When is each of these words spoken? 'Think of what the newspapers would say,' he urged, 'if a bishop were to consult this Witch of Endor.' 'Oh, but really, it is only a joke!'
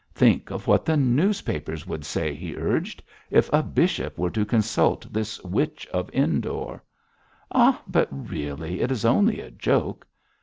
'Think 0.15 0.49
of 0.49 0.65
what 0.65 0.83
the 0.83 0.97
newspapers 0.97 1.85
would 1.85 2.03
say,' 2.03 2.33
he 2.33 2.55
urged, 2.55 3.03
'if 3.29 3.53
a 3.53 3.61
bishop 3.61 4.17
were 4.17 4.31
to 4.31 4.43
consult 4.47 5.05
this 5.13 5.39
Witch 5.43 5.85
of 5.93 6.09
Endor.' 6.11 6.81
'Oh, 7.51 7.79
but 7.87 8.07
really, 8.11 8.81
it 8.81 8.89
is 8.91 9.05
only 9.05 9.41
a 9.41 9.51
joke!' 9.51 10.07